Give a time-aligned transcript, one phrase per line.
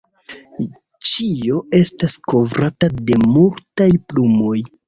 [1.09, 4.61] Ĉio estas kovrata de multaj plumoj.